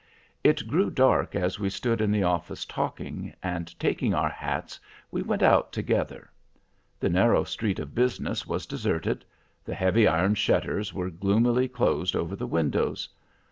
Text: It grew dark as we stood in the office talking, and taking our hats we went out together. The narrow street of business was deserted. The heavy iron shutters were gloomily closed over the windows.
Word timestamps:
It 0.43 0.67
grew 0.67 0.89
dark 0.89 1.35
as 1.35 1.59
we 1.59 1.69
stood 1.69 2.01
in 2.01 2.11
the 2.11 2.23
office 2.23 2.65
talking, 2.65 3.35
and 3.43 3.79
taking 3.79 4.15
our 4.15 4.29
hats 4.31 4.79
we 5.11 5.21
went 5.21 5.43
out 5.43 5.71
together. 5.71 6.31
The 6.99 7.07
narrow 7.09 7.43
street 7.43 7.77
of 7.77 7.93
business 7.93 8.47
was 8.47 8.65
deserted. 8.65 9.23
The 9.63 9.75
heavy 9.75 10.07
iron 10.07 10.33
shutters 10.33 10.91
were 10.91 11.11
gloomily 11.11 11.67
closed 11.67 12.15
over 12.15 12.35
the 12.35 12.47
windows. 12.47 13.09